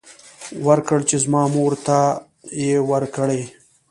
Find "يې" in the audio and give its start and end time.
2.63-2.75